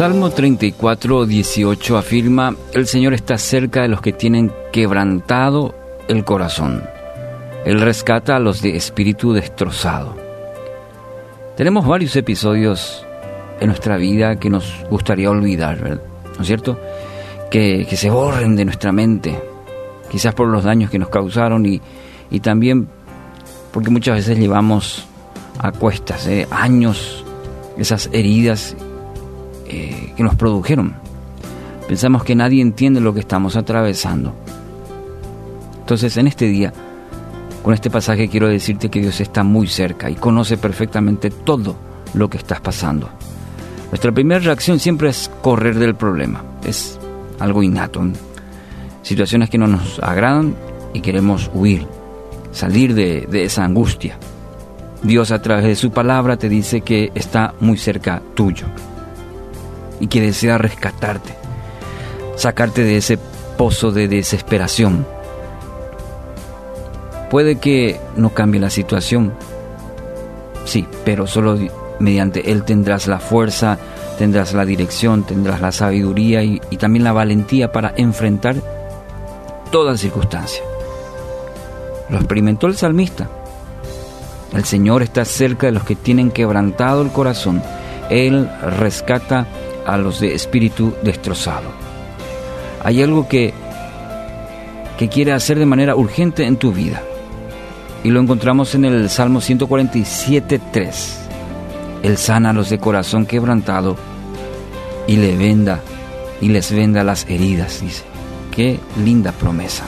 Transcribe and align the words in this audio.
Salmo 0.00 0.30
34, 0.30 1.26
18 1.26 1.98
afirma, 1.98 2.56
el 2.72 2.86
Señor 2.86 3.12
está 3.12 3.36
cerca 3.36 3.82
de 3.82 3.88
los 3.88 4.00
que 4.00 4.14
tienen 4.14 4.50
quebrantado 4.72 5.74
el 6.08 6.24
corazón. 6.24 6.82
Él 7.66 7.82
rescata 7.82 8.36
a 8.36 8.38
los 8.38 8.62
de 8.62 8.76
espíritu 8.76 9.34
destrozado. 9.34 10.16
Tenemos 11.54 11.86
varios 11.86 12.16
episodios 12.16 13.04
en 13.60 13.66
nuestra 13.66 13.98
vida 13.98 14.36
que 14.36 14.48
nos 14.48 14.74
gustaría 14.88 15.28
olvidar. 15.28 16.00
¿no 16.34 16.40
es 16.40 16.46
cierto? 16.46 16.80
Que, 17.50 17.86
que, 17.86 17.96
se 17.98 18.08
borren 18.08 18.56
de 18.56 18.64
nuestra 18.64 18.92
mente, 18.92 19.38
quizás 20.10 20.32
por 20.32 20.48
los 20.48 20.64
daños 20.64 20.90
que 20.90 20.98
nos 20.98 21.10
causaron 21.10 21.66
y, 21.66 21.78
y 22.30 22.40
también 22.40 22.88
porque 23.70 23.90
muchas 23.90 24.16
veces 24.16 24.38
llevamos 24.38 25.04
a 25.58 25.72
cuestas 25.72 26.26
¿eh? 26.26 26.48
años 26.50 27.22
esas 27.76 28.08
heridas 28.14 28.74
eh, 29.72 30.12
que 30.16 30.24
nos 30.24 30.34
produjeron. 30.34 30.94
Pensamos 31.86 32.24
que 32.24 32.34
nadie 32.34 32.60
entiende 32.60 33.00
lo 33.00 33.14
que 33.14 33.20
estamos 33.20 33.54
atravesando. 33.54 34.34
Entonces 35.78 36.16
en 36.16 36.26
este 36.26 36.46
día, 36.46 36.72
con 37.62 37.72
este 37.72 37.88
pasaje 37.88 38.28
quiero 38.28 38.48
decirte 38.48 38.90
que 38.90 39.00
Dios 39.00 39.20
está 39.20 39.44
muy 39.44 39.68
cerca 39.68 40.10
y 40.10 40.16
conoce 40.16 40.56
perfectamente 40.56 41.30
todo 41.30 41.76
lo 42.14 42.28
que 42.28 42.38
estás 42.38 42.60
pasando. 42.60 43.08
Nuestra 43.92 44.10
primera 44.10 44.40
reacción 44.40 44.80
siempre 44.80 45.08
es 45.08 45.30
correr 45.40 45.78
del 45.78 45.94
problema. 45.94 46.42
Es 46.64 46.98
algo 47.38 47.62
innato. 47.62 48.02
Situaciones 49.02 49.50
que 49.50 49.58
no 49.58 49.68
nos 49.68 50.00
agradan 50.00 50.56
y 50.92 51.00
queremos 51.00 51.48
huir, 51.54 51.86
salir 52.50 52.94
de, 52.94 53.28
de 53.30 53.44
esa 53.44 53.64
angustia. 53.64 54.18
Dios 55.04 55.30
a 55.30 55.40
través 55.40 55.64
de 55.64 55.76
su 55.76 55.92
palabra 55.92 56.36
te 56.36 56.48
dice 56.48 56.80
que 56.80 57.12
está 57.14 57.54
muy 57.60 57.78
cerca 57.78 58.20
tuyo 58.34 58.66
y 60.00 60.08
que 60.08 60.20
desea 60.20 60.58
rescatarte, 60.58 61.34
sacarte 62.36 62.82
de 62.82 62.96
ese 62.96 63.18
pozo 63.56 63.92
de 63.92 64.08
desesperación. 64.08 65.06
Puede 67.30 67.58
que 67.58 68.00
no 68.16 68.30
cambie 68.30 68.60
la 68.60 68.70
situación, 68.70 69.32
sí, 70.64 70.86
pero 71.04 71.26
solo 71.26 71.58
mediante 72.00 72.50
Él 72.50 72.64
tendrás 72.64 73.06
la 73.06 73.20
fuerza, 73.20 73.78
tendrás 74.18 74.54
la 74.54 74.64
dirección, 74.64 75.24
tendrás 75.24 75.60
la 75.60 75.70
sabiduría 75.70 76.42
y, 76.42 76.60
y 76.70 76.76
también 76.78 77.04
la 77.04 77.12
valentía 77.12 77.70
para 77.70 77.92
enfrentar 77.96 78.56
toda 79.70 79.96
circunstancia. 79.96 80.62
Lo 82.08 82.16
experimentó 82.16 82.66
el 82.66 82.76
salmista. 82.76 83.28
El 84.52 84.64
Señor 84.64 85.02
está 85.02 85.24
cerca 85.24 85.66
de 85.66 85.72
los 85.72 85.84
que 85.84 85.94
tienen 85.94 86.32
quebrantado 86.32 87.02
el 87.02 87.12
corazón. 87.12 87.62
Él 88.10 88.50
rescata 88.78 89.46
a 89.86 89.96
los 89.96 90.20
de 90.20 90.34
espíritu 90.34 90.94
destrozado. 91.02 91.68
Hay 92.82 93.02
algo 93.02 93.28
que, 93.28 93.52
que 94.98 95.08
quiere 95.08 95.32
hacer 95.32 95.58
de 95.58 95.66
manera 95.66 95.96
urgente 95.96 96.44
en 96.44 96.56
tu 96.56 96.72
vida. 96.72 97.02
Y 98.02 98.10
lo 98.10 98.20
encontramos 98.20 98.74
en 98.74 98.86
el 98.86 99.10
Salmo 99.10 99.40
147.3. 99.40 100.90
Él 102.02 102.16
sana 102.16 102.50
a 102.50 102.52
los 102.54 102.70
de 102.70 102.78
corazón 102.78 103.26
quebrantado 103.26 103.96
y 105.06 105.16
le 105.16 105.36
venda 105.36 105.80
y 106.40 106.48
les 106.48 106.72
venda 106.72 107.04
las 107.04 107.28
heridas, 107.28 107.82
dice. 107.82 108.04
Qué 108.50 108.80
linda 109.04 109.32
promesa. 109.32 109.84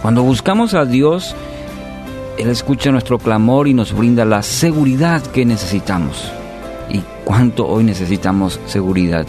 Cuando 0.00 0.22
buscamos 0.22 0.74
a 0.74 0.84
Dios, 0.84 1.34
Él 2.38 2.48
escucha 2.48 2.90
nuestro 2.90 3.18
clamor 3.18 3.66
y 3.68 3.74
nos 3.74 3.92
brinda 3.92 4.24
la 4.24 4.42
seguridad 4.42 5.22
que 5.22 5.44
necesitamos 5.44 6.32
y 6.92 7.02
cuánto 7.24 7.66
hoy 7.66 7.84
necesitamos 7.84 8.60
seguridad. 8.66 9.26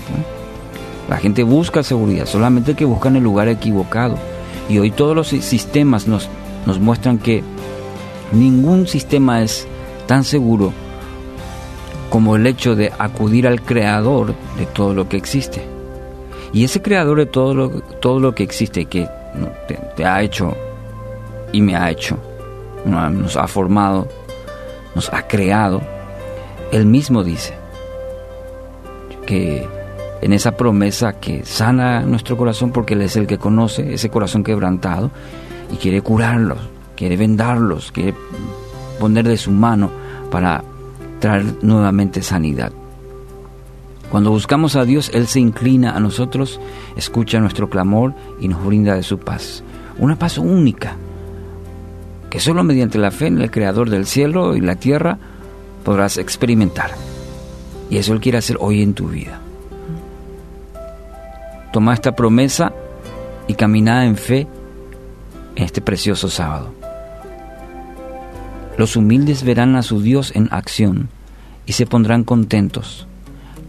La 1.10 1.18
gente 1.18 1.44
busca 1.44 1.82
seguridad, 1.82 2.26
solamente 2.26 2.76
que 2.76 2.86
buscan 2.86 3.16
el 3.16 3.24
lugar 3.24 3.48
equivocado. 3.48 4.18
Y 4.70 4.78
hoy 4.80 4.92
todos 4.92 5.16
los 5.16 5.30
sistemas 5.30 6.08
nos, 6.08 6.30
nos 6.66 6.80
muestran 6.80 7.18
que 7.18 7.44
ningún 8.32 8.88
sistema 8.88 9.42
es 9.42 9.68
tan 10.08 10.24
seguro 10.24 10.74
como 12.10 12.36
el 12.36 12.46
hecho 12.46 12.76
de 12.76 12.92
acudir 13.00 13.48
al 13.48 13.62
creador 13.62 14.36
de 14.58 14.66
todo 14.66 14.94
lo 14.94 15.08
que 15.10 15.18
existe. 15.18 15.66
Y 16.52 16.64
ese 16.66 16.82
creador 16.82 17.18
de 17.18 17.26
todo 17.26 17.54
lo, 17.54 17.70
todo 17.70 18.20
lo 18.20 18.36
que 18.36 18.44
existe, 18.44 18.86
que 18.86 19.08
te, 19.68 19.80
te 19.96 20.06
ha 20.06 20.22
hecho 20.22 20.56
y 21.52 21.62
me 21.62 21.76
ha 21.76 21.90
hecho, 21.90 22.18
nos 22.86 23.36
ha 23.36 23.48
formado, 23.48 24.08
nos 24.94 25.12
ha 25.12 25.28
creado, 25.28 25.82
él 26.74 26.88
mismo 26.88 27.24
dice 27.24 27.54
que 29.28 29.68
en 30.22 30.34
esa 30.34 30.54
promesa 30.54 31.20
que 31.20 31.46
sana 31.46 32.02
nuestro 32.02 32.36
corazón 32.36 32.72
porque 32.72 32.96
Él 32.96 33.04
es 33.04 33.16
el 33.16 33.28
que 33.28 33.38
conoce 33.38 33.94
ese 33.94 34.10
corazón 34.10 34.44
quebrantado 34.44 35.12
y 35.72 35.76
quiere 35.76 36.02
curarlos, 36.02 36.58
quiere 36.96 37.16
vendarlos, 37.16 37.92
quiere 37.92 38.16
poner 39.00 39.28
de 39.28 39.38
su 39.38 39.52
mano 39.52 39.92
para 40.32 40.64
traer 41.20 41.46
nuevamente 41.62 42.24
sanidad. 42.24 42.72
Cuando 44.10 44.32
buscamos 44.32 44.76
a 44.76 44.84
Dios, 44.84 45.12
Él 45.14 45.28
se 45.28 45.40
inclina 45.40 45.96
a 45.96 46.00
nosotros, 46.00 46.60
escucha 46.96 47.40
nuestro 47.40 47.70
clamor 47.70 48.16
y 48.40 48.48
nos 48.48 48.66
brinda 48.66 48.96
de 48.96 49.04
su 49.04 49.20
paz. 49.20 49.64
Una 50.00 50.18
paz 50.18 50.40
única, 50.40 50.96
que 52.32 52.40
solo 52.40 52.64
mediante 52.64 52.98
la 52.98 53.12
fe 53.12 53.28
en 53.28 53.40
el 53.42 53.52
Creador 53.52 53.92
del 53.92 54.08
cielo 54.08 54.56
y 54.56 54.62
la 54.62 54.76
tierra 54.76 55.20
podrás 55.84 56.18
experimentar. 56.18 56.92
Y 57.90 57.98
eso 57.98 58.14
Él 58.14 58.22
quiere 58.22 58.38
hacer 58.38 58.58
hoy 58.60 58.82
en 58.82 58.94
tu 58.94 59.10
vida. 59.10 59.40
Toma 61.72 61.94
esta 61.94 62.16
promesa 62.16 62.74
y 63.48 63.54
camina 63.56 64.06
en 64.06 64.16
fe 64.16 64.48
en 65.56 65.64
este 65.64 65.82
precioso 65.82 66.30
sábado. 66.30 66.74
Los 68.78 68.96
humildes 68.96 69.44
verán 69.44 69.76
a 69.76 69.84
su 69.84 70.02
Dios 70.02 70.32
en 70.36 70.48
acción 70.52 71.10
y 71.66 71.74
se 71.74 71.86
pondrán 71.86 72.24
contentos. 72.24 73.08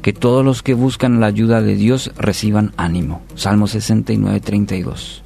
Que 0.00 0.12
todos 0.12 0.44
los 0.44 0.62
que 0.62 0.74
buscan 0.74 1.20
la 1.20 1.26
ayuda 1.26 1.62
de 1.62 1.76
Dios 1.76 2.12
reciban 2.16 2.72
ánimo. 2.76 3.22
Salmo 3.34 3.66
69, 3.66 4.40
32. 4.40 5.22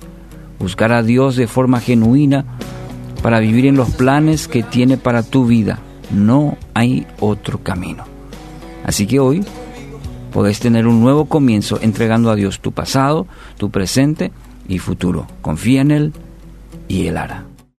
Buscar 0.61 0.93
a 0.93 1.03
Dios 1.03 1.37
de 1.37 1.49
forma 1.49 1.81
genuina 1.81 2.45
para 3.23 3.41
vivir 3.41 3.67
en 3.67 3.77
los 3.77 3.91
planes 3.91 4.47
que 4.47 4.63
tiene 4.63 4.97
para 4.97 5.25
tu 5.25 5.47
vida 5.47 5.81
no 6.11 6.57
hay 6.75 7.07
otro 7.21 7.63
camino. 7.63 8.05
Así 8.85 9.07
que 9.07 9.21
hoy 9.21 9.45
podés 10.33 10.61
tener 10.61 10.87
un 10.87 11.01
nuevo 11.01 11.27
comienzo 11.27 11.79
entregando 11.81 12.31
a 12.31 12.37
Dios 12.37 12.61
tu 12.61 12.73
pasado, 12.73 13.27
tu 13.57 13.71
presente 13.71 14.33
y 14.69 14.79
futuro. 14.79 15.27
Confía 15.43 15.81
en 15.81 15.91
Él 15.91 16.13
y 16.87 17.07
Él 17.07 17.17
hará. 17.17 17.48